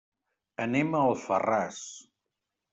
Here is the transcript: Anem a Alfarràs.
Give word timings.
Anem 0.65 0.95
a 0.95 1.03
Alfarràs. 1.11 1.85